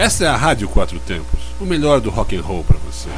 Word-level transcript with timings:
Essa 0.00 0.24
é 0.24 0.28
a 0.28 0.34
Rádio 0.34 0.66
Quatro 0.66 0.98
Tempos, 0.98 1.38
o 1.60 1.66
melhor 1.66 2.00
do 2.00 2.08
rock 2.08 2.34
and 2.34 2.40
roll 2.40 2.64
para 2.64 2.78
você. 2.78 3.10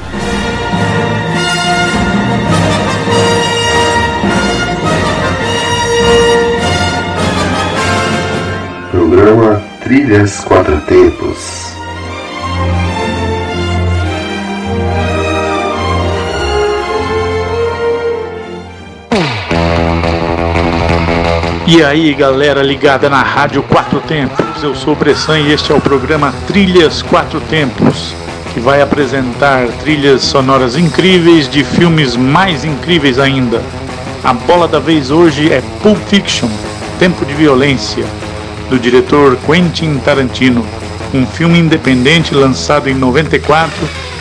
Programa 8.91 9.63
Trilhas 9.85 10.41
Quatro 10.41 10.81
Tempos. 10.81 11.73
E 21.69 21.85
aí, 21.85 22.13
galera 22.13 22.61
ligada 22.61 23.09
na 23.09 23.23
Rádio 23.23 23.63
Quatro 23.63 24.01
Tempos, 24.01 24.42
eu 24.63 24.75
sou 24.75 24.93
o 24.93 24.97
Bressan 24.97 25.41
e 25.41 25.53
este 25.53 25.73
é 25.73 25.75
o 25.75 25.81
programa 25.81 26.33
Trilhas 26.47 27.03
Quatro 27.03 27.41
Tempos, 27.43 28.15
que 28.53 28.61
vai 28.61 28.81
apresentar 28.81 29.67
trilhas 29.81 30.23
sonoras 30.23 30.77
incríveis 30.77 31.49
de 31.49 31.65
filmes 31.65 32.15
mais 32.15 32.65
incríveis 32.65 33.19
ainda. 33.19 33.63
A 34.23 34.33
bola 34.33 34.69
da 34.69 34.79
vez 34.79 35.11
hoje 35.11 35.53
é 35.53 35.63
Pulp 35.83 35.99
Fiction, 36.07 36.49
Tempo 36.99 37.25
de 37.25 37.35
Violência, 37.35 38.05
do 38.71 38.79
diretor 38.79 39.37
Quentin 39.47 39.99
Tarantino, 39.99 40.65
um 41.13 41.27
filme 41.27 41.59
independente 41.59 42.35
lançado 42.35 42.89
em 42.89 42.95
94 42.95 43.73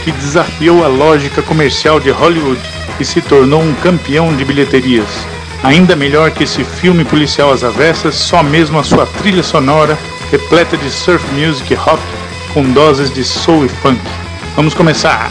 que 0.03 0.11
desafiou 0.11 0.83
a 0.83 0.87
lógica 0.87 1.41
comercial 1.41 1.99
de 1.99 2.09
Hollywood 2.09 2.61
e 2.99 3.05
se 3.05 3.21
tornou 3.21 3.61
um 3.61 3.73
campeão 3.75 4.35
de 4.35 4.43
bilheterias. 4.43 5.07
Ainda 5.63 5.95
melhor 5.95 6.31
que 6.31 6.45
esse 6.45 6.63
filme 6.63 7.05
policial 7.05 7.51
às 7.51 7.63
avessas, 7.63 8.15
só 8.15 8.41
mesmo 8.41 8.79
a 8.79 8.83
sua 8.83 9.05
trilha 9.05 9.43
sonora, 9.43 9.97
repleta 10.31 10.77
de 10.77 10.89
surf 10.89 11.21
music 11.33 11.73
rock, 11.75 12.01
com 12.53 12.63
doses 12.71 13.13
de 13.13 13.23
soul 13.23 13.65
e 13.65 13.69
funk. 13.69 14.01
Vamos 14.55 14.73
começar! 14.73 15.29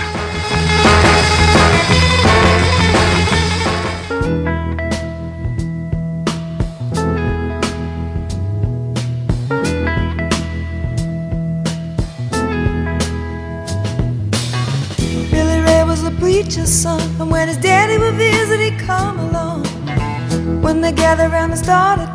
When 20.63 20.81
they 20.83 20.93
gathered 20.93 21.33
around 21.33 21.51
and 21.51 21.59
started 21.59 22.15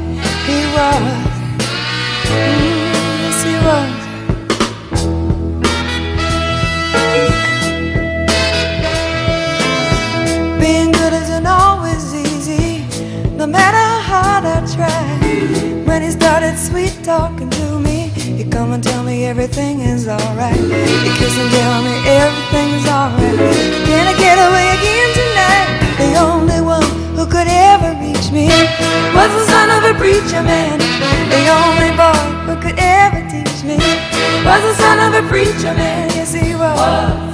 Everything 19.31 19.79
is 19.79 20.09
alright. 20.09 20.59
He 20.59 21.09
kiss 21.15 21.37
and 21.39 21.49
tell 21.51 21.81
me 21.87 21.95
everything's 22.05 22.85
alright. 22.85 23.39
Can 23.87 24.03
I 24.11 24.15
get 24.19 24.35
away 24.35 24.67
again 24.75 25.09
tonight? 25.21 25.69
The 26.03 26.11
only 26.19 26.59
one 26.59 26.83
who 27.15 27.25
could 27.25 27.47
ever 27.47 27.95
reach 28.03 28.27
me 28.29 28.47
was 29.15 29.31
the 29.31 29.45
son 29.47 29.69
of 29.71 29.81
a 29.87 29.97
preacher 29.97 30.43
man. 30.43 30.79
The 31.31 31.43
only 31.47 31.91
boy 31.95 32.27
who 32.43 32.55
could 32.59 32.77
ever 32.77 33.21
teach 33.31 33.63
me 33.63 33.79
was 34.43 34.61
the 34.67 34.75
son 34.75 34.99
of 34.99 35.23
a 35.23 35.25
preacher 35.29 35.73
man. 35.79 36.09
Yes, 36.09 36.33
he 36.33 36.53
was. 36.53 37.30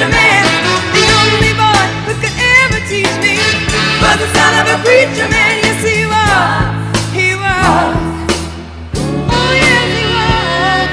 A 0.00 0.08
man, 0.08 0.44
the 0.96 1.04
only 1.20 1.52
boy 1.52 1.84
who 2.08 2.12
could 2.24 2.32
ever 2.32 2.80
teach 2.88 3.12
me 3.20 3.36
was 4.00 4.16
the 4.16 4.28
son 4.32 4.52
of 4.60 4.66
a 4.72 4.78
preacher 4.80 5.28
man. 5.28 5.60
Yes, 5.60 5.84
he 5.84 6.08
was. 6.08 6.64
He 7.12 7.36
was. 7.36 7.92
Oh, 8.96 9.52
yes, 9.52 9.88
he 9.92 10.04
was. 10.08 10.88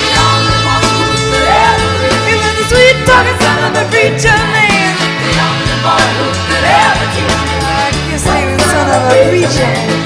The 0.00 0.10
only 0.16 0.56
who 0.96 1.08
could 1.28 1.44
ever 1.44 1.88
me 2.24 2.34
was 2.40 2.54
the 2.56 2.64
sweet 2.72 2.96
son 3.04 3.58
of 3.68 3.74
a 3.76 3.84
preacher 3.92 4.38
man. 4.56 4.96
The 4.96 5.32
only 5.44 5.76
boy 5.84 6.08
who 6.16 6.26
could 6.48 6.64
ever 6.64 7.06
teach 7.12 7.36
me. 7.44 7.56
I 7.60 7.92
guess 8.08 8.24
he 8.24 8.40
was 8.48 8.64
son 8.64 8.88
of 8.96 9.12
a 9.12 9.28
preacher. 9.28 9.97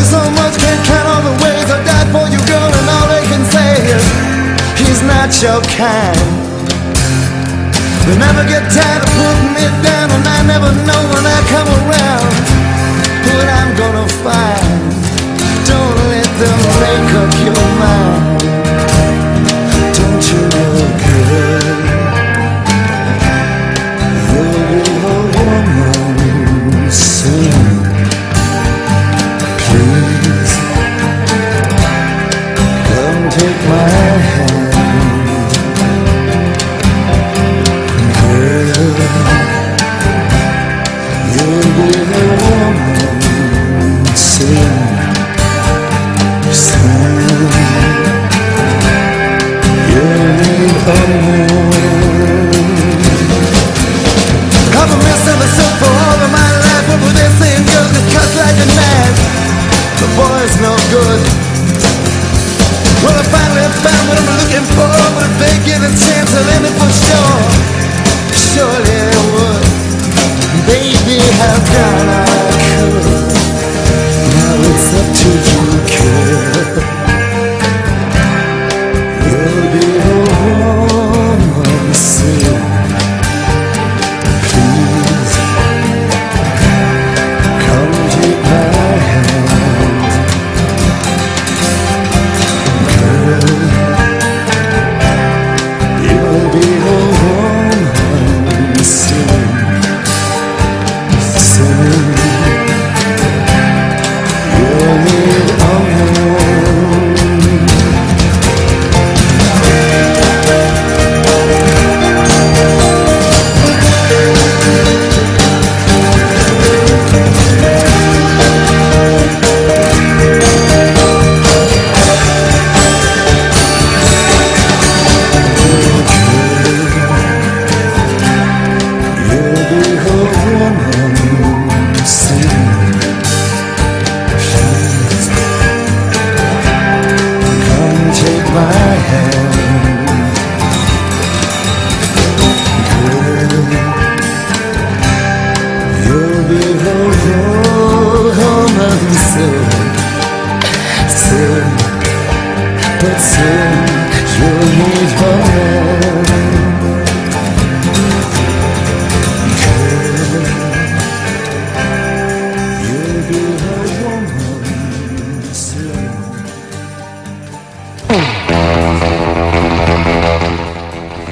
You 0.00 0.06
so 0.06 0.22
much, 0.32 0.56
can't 0.56 0.80
count 0.88 1.06
all 1.12 1.22
the 1.28 1.36
ways 1.44 1.68
I 1.68 1.76
died 1.84 2.08
for 2.08 2.24
you, 2.32 2.40
girl, 2.48 2.70
and 2.72 2.86
all 2.88 3.06
they 3.12 3.24
can 3.28 3.44
say 3.52 3.70
is 3.84 4.04
he's 4.80 5.02
not 5.04 5.28
your 5.44 5.60
kind. 5.76 6.16
They 8.08 8.16
never 8.16 8.42
get 8.48 8.64
tired 8.72 9.02
of 9.04 9.10
putting 9.12 9.52
me 9.52 9.66
down, 9.84 10.08
and 10.16 10.24
I 10.24 10.40
never 10.48 10.72
know 10.88 11.02
when 11.12 11.24
I 11.28 11.38
come 11.52 11.68
around 11.84 12.32
what 13.28 13.46
I'm 13.60 13.70
gonna 13.76 14.08
find. 14.24 14.72
Don't 15.68 15.96
let 16.08 16.30
them 16.40 16.58
make 16.80 17.10
up 17.20 17.32
your 17.44 17.64
mind. 17.84 18.39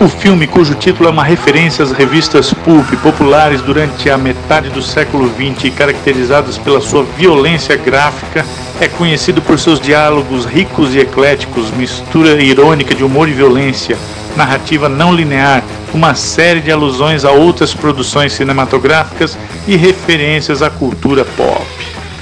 O 0.01 0.09
filme, 0.09 0.47
cujo 0.47 0.77
título 0.77 1.09
é 1.09 1.13
uma 1.13 1.25
referência 1.25 1.83
às 1.83 1.91
revistas 1.91 2.55
pulp 2.55 2.89
populares 3.03 3.61
durante 3.61 4.09
a 4.09 4.17
metade 4.17 4.71
do 4.71 4.81
século 4.81 5.29
XX 5.29 5.65
e 5.65 5.71
caracterizadas 5.73 6.57
pela 6.57 6.81
sua 6.81 7.03
violência 7.03 7.77
gráfica, 7.77 8.47
é 8.81 8.87
conhecido 8.87 9.43
por 9.43 9.59
seus 9.59 9.81
diálogos 9.81 10.45
ricos 10.45 10.95
e 10.95 11.01
ecléticos, 11.01 11.73
mistura 11.73 12.41
irônica 12.41 12.95
de 12.95 13.03
humor 13.03 13.29
e 13.29 13.33
violência, 13.33 13.99
narrativa 14.37 14.89
não 14.89 15.13
linear, 15.13 15.65
uma 15.93 16.15
série 16.15 16.61
de 16.61 16.71
alusões 16.71 17.25
a 17.25 17.33
outras 17.33 17.75
produções 17.75 18.33
cinematográficas 18.33 19.37
e 19.67 19.75
referências 19.75 20.63
à 20.63 20.71
cultura 20.71 21.25
pop. 21.25 21.67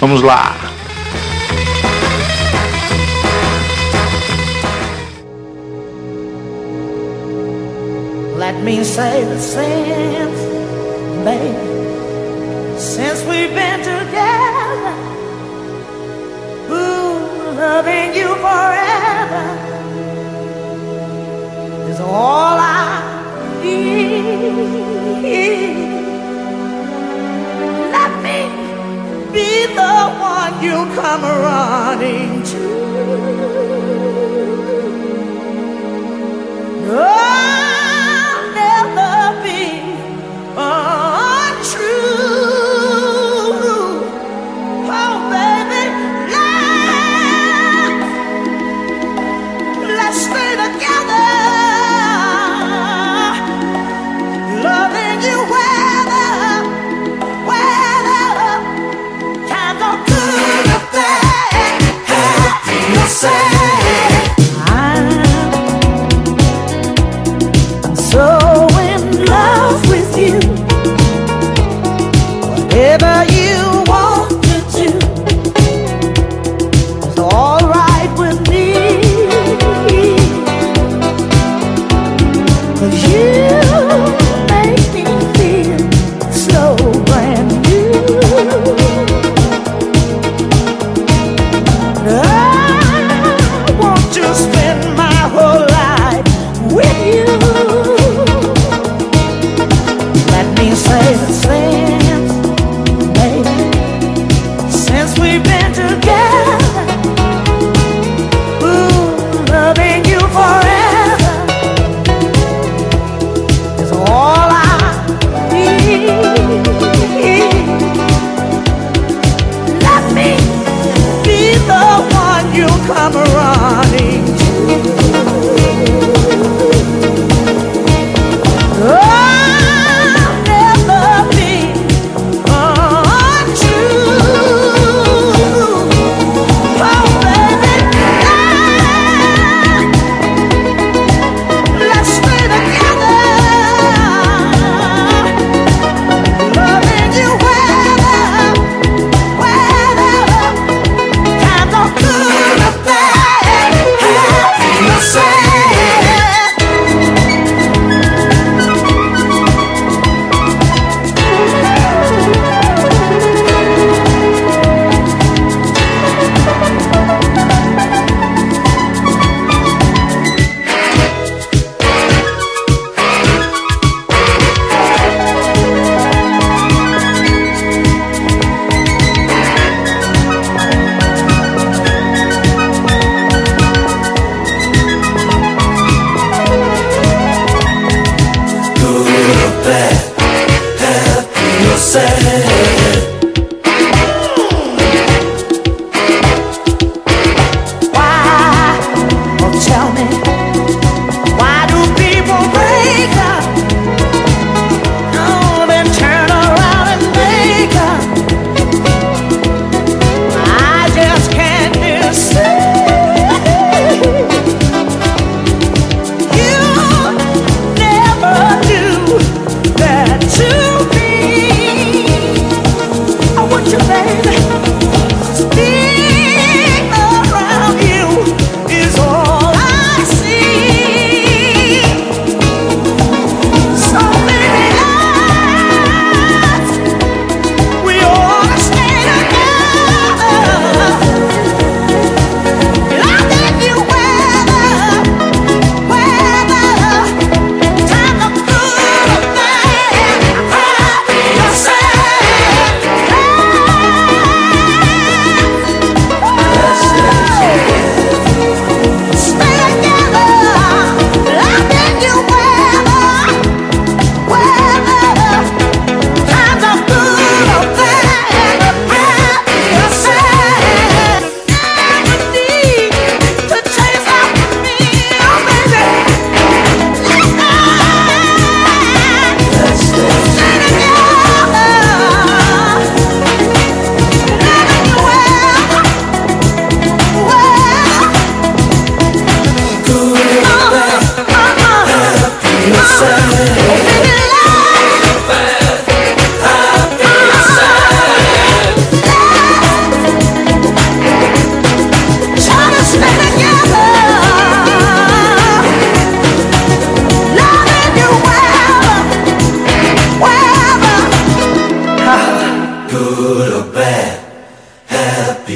Vamos 0.00 0.23
lá! 0.23 0.75
Say 8.96 9.25
the 9.25 9.38
since, 9.38 10.40
baby, 11.22 12.78
since 12.78 13.20
we've 13.28 13.54
been 13.60 13.81
together, 13.81 14.94
ooh, 16.70 17.19
loving 17.60 18.14
you 18.14 18.31
forever 18.46 19.44
is 21.90 22.00
all 22.00 22.56
I 22.58 23.60
need. 23.62 24.16
Let 27.96 28.12
me 28.26 28.40
be 29.31 29.50
the 29.81 29.96
one 30.32 30.54
you 30.64 30.76
come 30.96 31.22
running 31.22 32.42
to. 32.50 32.64
I'll 36.99 37.65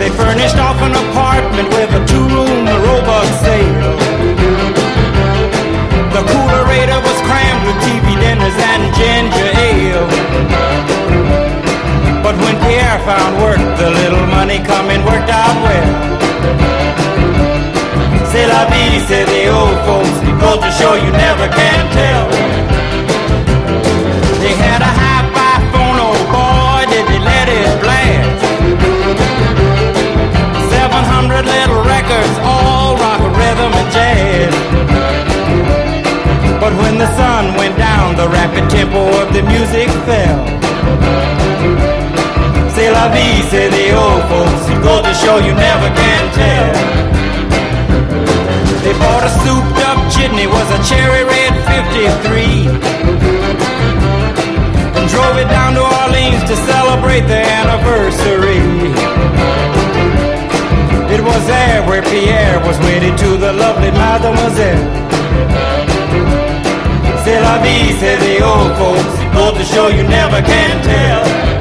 They 0.00 0.08
furnished 0.08 0.56
off 0.56 0.80
an 0.80 0.96
apartment 0.96 1.68
with 1.76 1.92
a 1.92 2.02
two-room 2.08 2.64
Roebuck 2.64 3.28
sale. 3.44 3.92
The 6.16 6.22
coolerator 6.24 7.00
was 7.04 7.18
crammed 7.28 7.62
with 7.68 7.76
TV 7.84 8.16
dinners 8.16 8.56
and 8.72 8.82
ginger 8.96 9.50
ale. 9.68 10.08
But 12.24 12.34
when 12.40 12.56
Pierre 12.64 12.98
found 13.04 13.42
work, 13.44 13.60
the 13.76 13.90
little 13.90 14.26
money 14.32 14.58
coming 14.64 15.04
worked 15.04 15.28
out 15.28 15.56
well. 15.68 15.92
C'est 18.32 18.46
la 18.46 18.64
vie, 18.72 19.00
say 19.06 19.24
the 19.24 19.52
old 19.52 19.78
folks. 19.84 20.16
Goes 20.40 20.64
to 20.64 20.70
show 20.80 20.94
you 20.94 21.12
never 21.12 21.46
can 21.48 21.79
wedded 62.82 63.16
to 63.18 63.36
the 63.36 63.52
lovely 63.52 63.90
mademoiselle. 63.92 64.84
C'est 67.24 67.40
la 67.40 67.58
vie, 67.62 67.92
say 68.00 68.16
the 68.16 68.44
old 68.44 68.72
folks. 68.76 69.14
Goes 69.34 69.58
to 69.58 69.64
show 69.64 69.88
you 69.88 70.02
never 70.02 70.40
can 70.42 70.82
tell. 70.82 71.59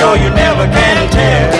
You 0.00 0.30
never 0.30 0.68
can 0.68 1.08
tell. 1.10 1.50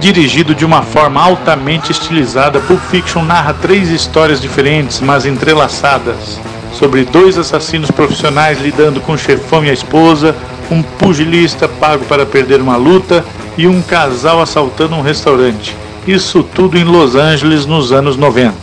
Dirigido 0.00 0.54
de 0.54 0.64
uma 0.64 0.82
forma 0.82 1.22
altamente 1.22 1.92
estilizada, 1.92 2.58
Pulp 2.60 2.80
Fiction 2.90 3.22
narra 3.22 3.52
três 3.52 3.90
histórias 3.90 4.40
diferentes, 4.40 5.00
mas 5.00 5.26
entrelaçadas, 5.26 6.40
sobre 6.72 7.04
dois 7.04 7.36
assassinos 7.36 7.90
profissionais 7.90 8.60
lidando 8.60 9.00
com 9.00 9.12
o 9.12 9.18
chefão 9.18 9.62
e 9.62 9.68
a 9.68 9.74
esposa, 9.74 10.34
um 10.70 10.82
pugilista 10.82 11.68
pago 11.68 12.04
para 12.06 12.24
perder 12.24 12.60
uma 12.62 12.76
luta 12.76 13.24
e 13.56 13.66
um 13.66 13.80
casal 13.82 14.40
assaltando 14.40 14.94
um 14.94 15.00
restaurante. 15.02 15.76
Isso 16.06 16.42
tudo 16.42 16.76
em 16.78 16.84
Los 16.84 17.16
Angeles 17.16 17.66
nos 17.66 17.92
anos 17.92 18.16
90. 18.16 18.54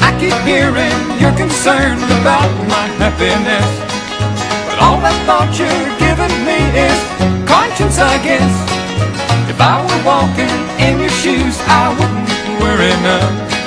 I 0.00 0.12
keep 0.20 0.32
hearing 0.46 0.92
you're 1.20 1.36
concerned 1.36 2.02
about 2.20 2.50
my 2.68 2.86
happiness. 2.98 3.66
But 4.68 4.78
all 4.80 5.00
that 5.00 5.14
thought 5.26 5.58
you're 5.58 5.98
giving 5.98 6.44
me 6.44 6.58
walking 10.08 10.48
in 10.80 10.98
your 11.00 11.10
shoes, 11.20 11.60
I 11.66 11.92
wouldn't 11.92 12.62
worry 12.62 12.94
none. 13.02 13.57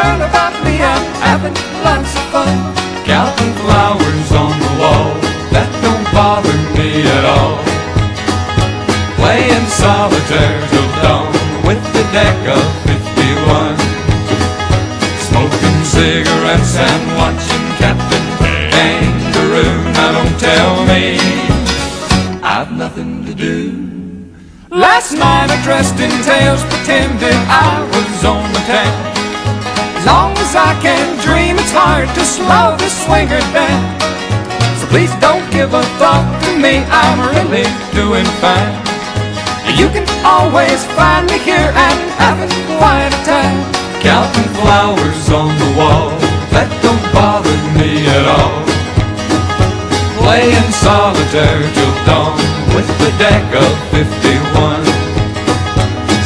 Worry 0.00 0.24
about 0.32 0.56
me? 0.64 0.80
I'm 0.80 1.04
having 1.20 1.56
lots 1.84 2.16
of 2.16 2.24
fun. 2.32 2.56
Counting 3.04 3.52
flowers 3.60 4.30
on 4.32 4.52
the 4.56 4.72
wall, 4.80 5.12
that 5.52 5.68
don't 5.84 6.06
bother 6.16 6.56
me 6.72 7.04
at 7.04 7.24
all. 7.28 7.60
Playing 9.20 9.66
solitaire 9.68 10.60
till 10.72 10.88
dawn 11.04 11.28
with 11.68 11.82
the 11.92 12.04
deck 12.16 12.38
of 12.48 12.64
51. 12.88 13.76
Smoking 15.28 15.80
cigarettes 15.84 16.80
and 16.80 17.04
watching 17.20 17.66
Captain 17.76 18.26
Kangaroo. 18.72 19.84
Now 20.00 20.16
don't 20.16 20.38
tell 20.40 20.74
me 20.88 21.20
I've 22.40 22.72
nothing 22.72 23.26
to 23.26 23.34
do. 23.34 23.58
Last 24.70 25.12
night 25.12 25.50
I 25.52 25.60
dressed 25.62 26.00
in 26.00 26.12
tails, 26.24 26.64
pretended 26.72 27.36
I 27.52 27.84
was 27.92 28.24
on 28.24 28.48
the 28.54 28.64
town. 28.64 29.09
Long 30.10 30.34
as 30.42 30.58
I 30.58 30.74
can 30.82 31.06
dream, 31.22 31.54
it's 31.54 31.70
hard 31.70 32.10
to 32.18 32.22
slow 32.26 32.74
the 32.74 32.90
swinger 32.90 33.38
down. 33.54 33.86
So 34.82 34.90
please 34.90 35.14
don't 35.22 35.46
give 35.54 35.70
a 35.70 35.86
thought 36.02 36.26
to 36.50 36.52
me, 36.58 36.82
I'm 36.90 37.30
really 37.30 37.62
doing 37.94 38.26
fine. 38.42 38.74
You 39.78 39.86
can 39.94 40.02
always 40.26 40.82
find 40.98 41.30
me 41.30 41.38
here 41.38 41.70
and 41.70 42.00
having 42.18 42.50
quite 42.74 43.14
a 43.14 43.22
time. 43.22 43.62
Counting 44.02 44.50
flowers 44.58 45.30
on 45.30 45.54
the 45.62 45.70
wall, 45.78 46.10
that 46.50 46.66
don't 46.82 47.06
bother 47.14 47.54
me 47.78 48.02
at 48.10 48.26
all. 48.26 48.66
Playing 50.18 50.70
solitaire 50.74 51.62
till 51.70 51.94
dawn 52.02 52.34
with 52.74 52.90
the 52.98 53.14
deck 53.22 53.46
of 53.54 53.70
51. 53.94 54.82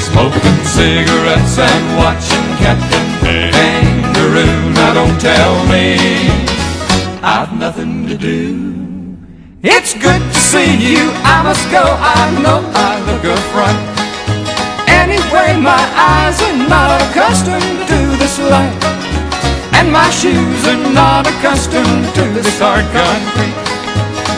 Smoking 0.08 0.60
cigarettes 0.72 1.60
and 1.60 1.84
watching 2.00 2.48
Captain 2.64 3.13
Kangaroo. 3.56 4.70
Now 4.78 4.94
don't 4.94 5.20
tell 5.20 5.54
me 5.66 5.96
I've 7.22 7.52
nothing 7.58 8.06
to 8.08 8.16
do. 8.16 8.74
It's 9.62 9.94
good 9.94 10.20
to 10.20 10.34
see 10.34 10.76
you, 10.76 11.08
I 11.24 11.40
must 11.42 11.64
go, 11.70 11.80
I 11.80 12.20
know 12.44 12.60
I 12.76 13.00
look 13.08 13.24
a 13.24 13.36
fright. 13.48 13.80
Anyway, 14.86 15.56
my 15.56 15.84
eyes 15.96 16.36
are 16.44 16.68
not 16.68 17.00
accustomed 17.00 17.80
to 17.88 17.98
this 18.20 18.38
light. 18.38 18.76
And 19.72 19.90
my 19.90 20.08
shoes 20.10 20.62
are 20.68 20.82
not 20.92 21.26
accustomed 21.26 22.06
to 22.14 22.22
this 22.36 22.58
hard 22.60 22.84
concrete. 22.92 23.56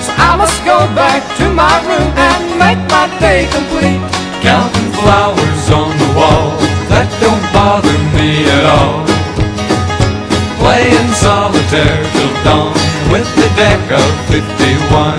So 0.06 0.14
I 0.14 0.34
must 0.38 0.58
go 0.64 0.78
back 0.94 1.22
to 1.38 1.50
my 1.52 1.74
room 1.90 2.10
and 2.14 2.42
make 2.62 2.82
my 2.90 3.06
day 3.18 3.46
complete. 3.50 4.02
Counting 4.42 4.90
flowers 4.98 5.64
on 5.70 5.90
the 5.98 6.10
wall, 6.14 6.54
bother 7.66 7.98
me 8.14 8.30
at 8.56 8.64
all. 8.78 9.02
Playing 10.62 11.10
there 11.74 12.02
till 12.14 12.34
dawn 12.46 12.72
with 13.12 13.28
the 13.40 13.50
deck 13.62 13.82
of 14.02 14.10
51. 14.30 15.18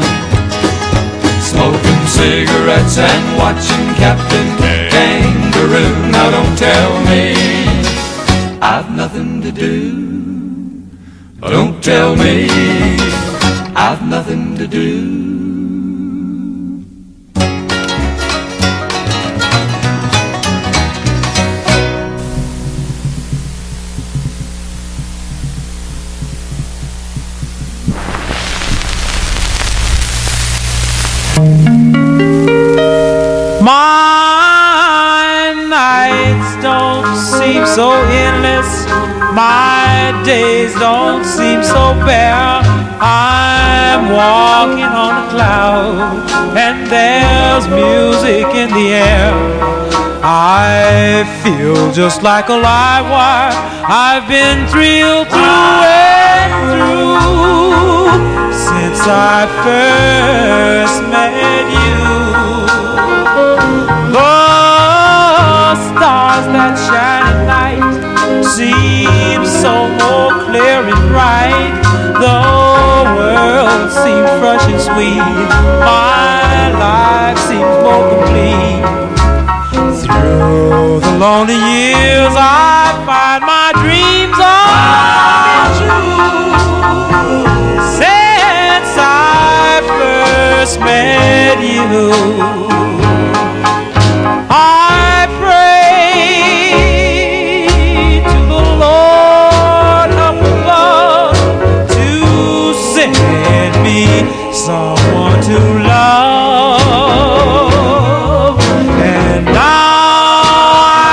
Smoking 1.52 2.04
cigarettes 2.20 2.98
and 3.12 3.26
watching 3.42 3.88
Captain 4.04 4.50
Kangaroo. 4.94 5.96
Now 6.16 6.28
don't 6.36 6.58
tell 6.58 6.92
me 7.10 7.24
I've 8.62 8.90
nothing 9.02 9.42
to 9.42 9.52
do. 9.52 9.78
Don't 11.42 11.84
tell 11.84 12.16
me 12.16 12.48
I've 13.76 14.04
nothing 14.16 14.58
to 14.58 14.68
do. 14.68 15.27
My 33.62 35.54
nights 35.70 36.64
don't 36.64 37.16
seem 37.16 37.64
so 37.68 37.92
endless. 37.92 38.88
My 39.36 40.20
days 40.26 40.74
don't 40.80 41.24
seem 41.24 41.62
so 41.62 41.94
bare. 42.06 42.62
I'm 43.00 44.10
walking 44.10 44.86
on 44.86 45.28
a 45.28 45.30
cloud, 45.30 46.58
and 46.58 46.88
there's 46.90 47.68
music 47.68 48.48
in 48.56 48.70
the 48.74 48.96
air. 48.96 49.34
I 50.24 51.24
feel 51.44 51.92
just 51.94 52.24
like 52.24 52.50
a 52.50 52.56
live 52.56 53.10
wire. 53.12 53.54
I've 53.88 54.28
been 54.28 54.66
thrilled 54.70 55.28
through 55.30 55.84
and 55.86 56.72
through 56.72 58.37
since 58.98 59.10
I 59.10 59.46
first 59.64 61.02
met 61.14 61.34
you. 61.70 61.98
The 64.16 65.76
stars 65.88 66.46
that 66.56 66.74
shine 66.88 67.26
at 67.34 67.40
night 67.46 68.44
seem 68.44 69.46
so 69.46 69.74
more 70.02 70.32
clear 70.46 70.82
and 70.92 71.02
bright. 71.14 71.78
The 72.26 72.42
world 73.18 73.92
seems 74.02 74.30
fresh 74.42 74.66
and 74.66 74.82
sweet. 74.82 75.50
My 75.86 76.74
life 76.86 77.38
seems 77.50 77.76
more 77.86 78.06
complete. 78.14 78.86
Through 80.02 81.02
the 81.02 81.14
lonely 81.20 81.60
years, 81.70 82.34
I 82.34 83.04
find 83.06 83.27
first 90.68 90.80
met 90.80 91.60
you. 91.62 92.12
I 94.50 95.28
pray 95.40 96.20
to 98.32 98.40
the 98.54 98.64
Lord 98.84 100.10
up 100.28 100.40
above 100.56 101.38
to 101.96 102.08
send 102.94 103.74
me 103.84 104.02
someone 104.52 105.40
to 105.44 105.60
love. 105.88 106.98
And 109.00 109.46
now 109.46 110.42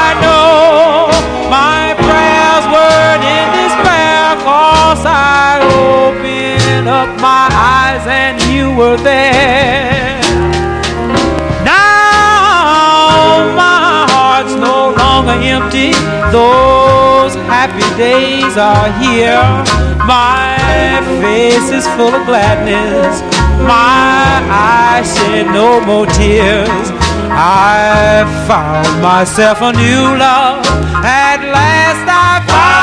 I 0.01 0.15
know 0.25 1.09
my 1.49 1.95
prayers 2.07 2.65
weren't 2.75 3.25
in 3.37 3.47
despair, 3.61 4.35
cause 4.43 5.05
I 5.07 5.63
opened 5.87 6.89
up 6.89 7.11
my 7.21 7.47
eyes 7.53 8.05
and 8.07 8.43
you 8.53 8.75
were 8.77 8.97
there. 8.97 9.24
Empty. 15.55 15.91
Those 16.35 17.35
happy 17.47 17.89
days 17.97 18.57
are 18.59 18.91
here. 18.99 19.47
My 20.03 20.59
face 21.23 21.71
is 21.71 21.87
full 21.97 22.15
of 22.19 22.27
gladness. 22.27 23.23
My 23.63 24.43
eyes 24.51 25.07
shed 25.17 25.47
no 25.47 25.81
more 25.89 26.07
tears. 26.19 26.87
I 27.31 28.27
found 28.49 28.91
myself 29.01 29.59
a 29.63 29.73
new 29.73 30.03
love. 30.19 30.67
At 31.03 31.41
last 31.55 32.05
I 32.09 32.43
found 32.51 32.74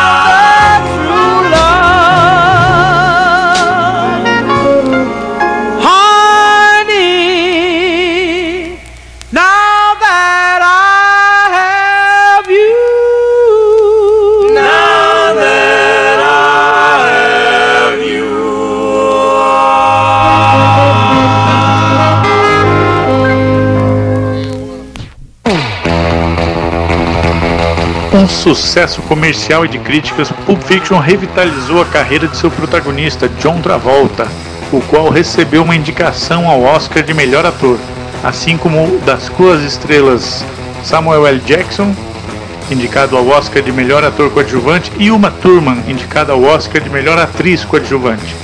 Um 28.22 28.28
sucesso 28.28 29.02
comercial 29.02 29.66
e 29.66 29.68
de 29.68 29.80
críticas, 29.80 30.32
Pulp 30.46 30.62
Fiction 30.62 31.00
revitalizou 31.00 31.82
a 31.82 31.86
carreira 31.86 32.28
de 32.28 32.38
seu 32.38 32.52
protagonista, 32.52 33.28
John 33.40 33.60
Travolta, 33.62 34.28
o 34.72 34.80
qual 34.80 35.10
recebeu 35.10 35.64
uma 35.64 35.76
indicação 35.76 36.48
ao 36.48 36.62
Oscar 36.62 37.02
de 37.02 37.16
melhor 37.16 37.48
ator, 37.48 37.80
assim 38.24 38.58
como 38.58 39.00
das 39.00 39.28
duas 39.30 39.64
estrelas 39.64 40.46
Samuel 40.84 41.26
L. 41.26 41.40
Jackson, 41.40 41.96
indicado 42.70 43.18
ao 43.18 43.28
Oscar 43.28 43.64
de 43.64 43.72
melhor 43.72 44.04
ator 44.04 44.30
coadjuvante, 44.30 44.92
e 45.00 45.10
Uma 45.10 45.32
Thurman, 45.32 45.84
indicada 45.88 46.32
ao 46.32 46.44
Oscar 46.44 46.80
de 46.80 46.92
melhor 46.92 47.18
atriz 47.18 47.66
coadjuvante. 47.66 48.36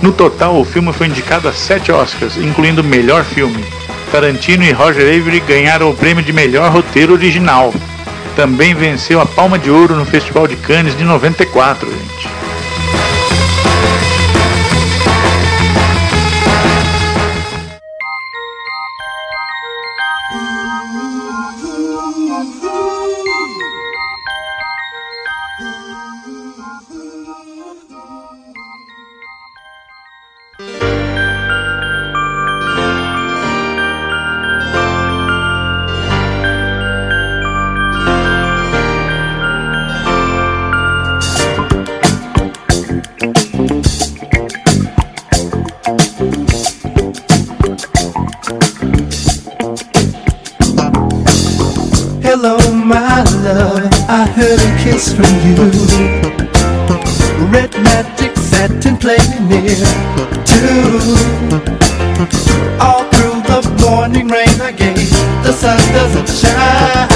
No 0.00 0.12
total, 0.12 0.58
o 0.58 0.64
filme 0.64 0.94
foi 0.94 1.08
indicado 1.08 1.46
a 1.46 1.52
sete 1.52 1.92
Oscars, 1.92 2.38
incluindo 2.38 2.82
melhor 2.82 3.22
filme. 3.22 3.62
Tarantino 4.10 4.64
e 4.64 4.72
Roger 4.72 5.02
Avery 5.02 5.40
ganharam 5.40 5.90
o 5.90 5.94
prêmio 5.94 6.24
de 6.24 6.32
melhor 6.32 6.72
roteiro 6.72 7.12
original. 7.12 7.74
Também 8.36 8.74
venceu 8.74 9.18
a 9.18 9.24
Palma 9.24 9.58
de 9.58 9.70
Ouro 9.70 9.96
no 9.96 10.04
Festival 10.04 10.46
de 10.46 10.56
Cannes 10.56 10.94
de 10.94 11.04
94, 11.04 11.90
gente. 11.90 12.45
Satin 58.66 58.96
playing 58.96 59.48
near 59.48 59.76
too. 60.44 60.98
All 62.80 63.04
through 63.10 63.42
the 63.42 63.60
morning 63.80 64.28
rain, 64.28 64.60
I 64.60 64.72
gave 64.72 65.10
the 65.42 65.52
sun 65.52 65.78
doesn't 65.92 66.28
shine. 66.28 67.15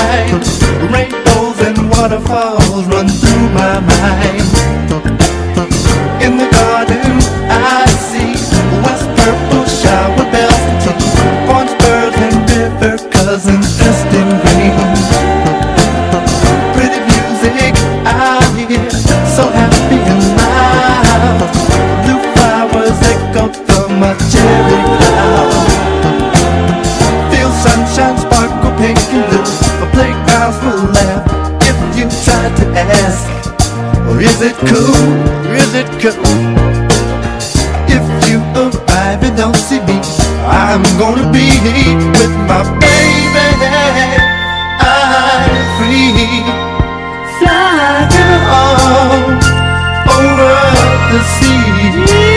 Go. 36.03 36.09
If 37.89 38.05
you 38.29 38.39
arrive 38.57 39.23
and 39.23 39.37
don't 39.37 39.57
see 39.57 39.81
me, 39.81 40.01
I'm 40.47 40.83
gonna 40.99 41.31
be 41.31 41.49
with 42.17 42.35
my 42.49 42.63
baby. 42.81 43.49
I'm 44.81 45.53
free. 45.77 46.45
Fly 47.39 48.09
girl 48.15 48.45
over 50.17 50.57
the 51.13 51.21
sea. 51.35 52.30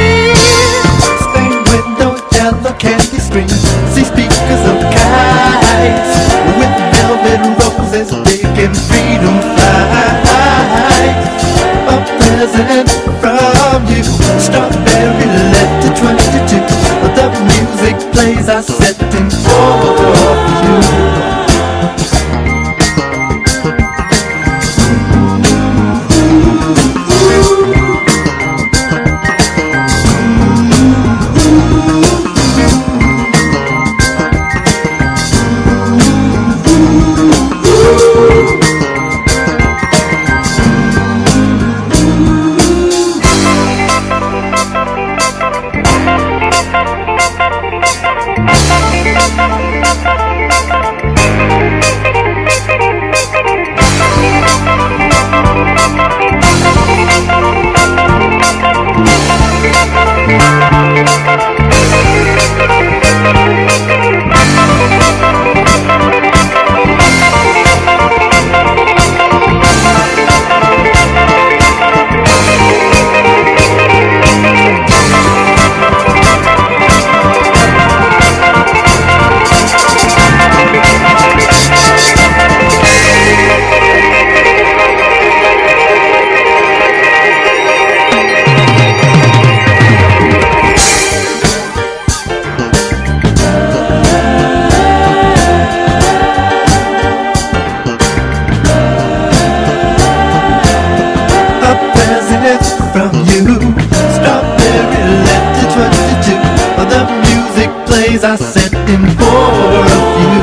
Plays 108.24 108.42
are 108.42 108.52
setting 108.54 109.06
for 109.18 110.38
you. 110.38 110.43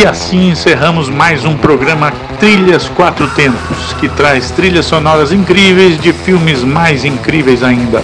E 0.00 0.06
assim 0.06 0.48
encerramos 0.48 1.10
mais 1.10 1.44
um 1.44 1.54
programa 1.54 2.10
Trilhas 2.38 2.88
Quatro 2.88 3.28
Tempos, 3.32 3.92
que 4.00 4.08
traz 4.08 4.50
trilhas 4.50 4.86
sonoras 4.86 5.30
incríveis 5.30 6.00
de 6.00 6.10
filmes 6.10 6.64
mais 6.64 7.04
incríveis 7.04 7.62
ainda. 7.62 8.02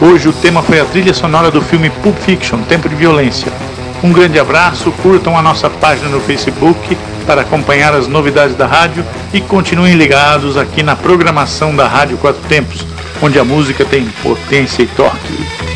Hoje 0.00 0.28
o 0.28 0.32
tema 0.32 0.60
foi 0.60 0.80
a 0.80 0.84
trilha 0.84 1.14
sonora 1.14 1.48
do 1.48 1.62
filme 1.62 1.88
Pulp 1.88 2.16
Fiction, 2.18 2.58
Tempo 2.62 2.88
de 2.88 2.96
Violência. 2.96 3.52
Um 4.02 4.12
grande 4.12 4.40
abraço, 4.40 4.90
curtam 5.00 5.38
a 5.38 5.42
nossa 5.42 5.70
página 5.70 6.08
no 6.08 6.20
Facebook 6.20 6.98
para 7.24 7.42
acompanhar 7.42 7.94
as 7.94 8.08
novidades 8.08 8.56
da 8.56 8.66
rádio 8.66 9.04
e 9.32 9.40
continuem 9.40 9.94
ligados 9.94 10.56
aqui 10.56 10.82
na 10.82 10.96
programação 10.96 11.76
da 11.76 11.86
Rádio 11.86 12.18
Quatro 12.18 12.42
Tempos, 12.48 12.84
onde 13.22 13.38
a 13.38 13.44
música 13.44 13.84
tem 13.84 14.04
potência 14.20 14.82
e 14.82 14.86
torque. 14.88 15.75